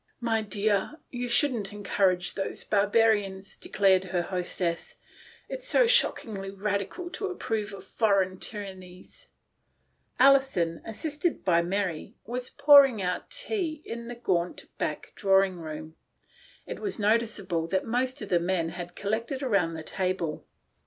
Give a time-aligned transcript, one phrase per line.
[0.33, 4.95] "My dear, you shouldn't encourage those barbarians," declared her hostess,
[5.47, 9.27] "it's so shockingly radical to approve of foreign tyrannies.'*
[10.17, 15.95] Alison was pouring out tea in the gaunt back drawing room.
[16.65, 19.97] It was noticeable that most of the men had collected round the tea 96 THE
[19.97, 20.37] 8T0RY OF A MODERN WOMAN.
[20.39, 20.47] table.